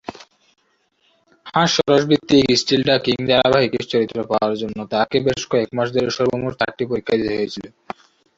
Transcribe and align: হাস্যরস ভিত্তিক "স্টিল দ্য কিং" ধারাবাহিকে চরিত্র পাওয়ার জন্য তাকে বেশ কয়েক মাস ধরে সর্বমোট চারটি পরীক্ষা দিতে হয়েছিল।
হাস্যরস 1.51 2.03
ভিত্তিক 2.09 2.45
"স্টিল 2.61 2.81
দ্য 2.87 2.97
কিং" 3.05 3.17
ধারাবাহিকে 3.29 3.79
চরিত্র 3.91 4.17
পাওয়ার 4.29 4.53
জন্য 4.61 4.77
তাকে 4.93 5.17
বেশ 5.27 5.41
কয়েক 5.51 5.69
মাস 5.77 5.87
ধরে 5.95 6.09
সর্বমোট 6.17 6.53
চারটি 6.59 6.83
পরীক্ষা 6.91 7.15
দিতে 7.19 7.33
হয়েছিল। 7.37 7.65